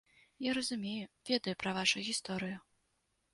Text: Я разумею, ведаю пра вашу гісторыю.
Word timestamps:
Я 0.45 0.51
разумею, 0.57 1.09
ведаю 1.29 1.53
пра 1.65 1.75
вашу 1.79 2.03
гісторыю. 2.09 2.57